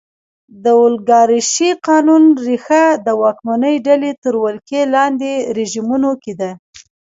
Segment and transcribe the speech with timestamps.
[0.63, 6.51] د اولیګارشۍ قانون ریښه د واکمنې ډلې تر ولکې لاندې رژیمونو کې ده.